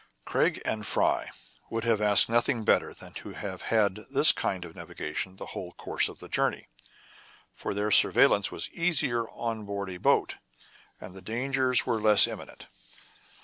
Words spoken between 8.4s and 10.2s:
was easier on board a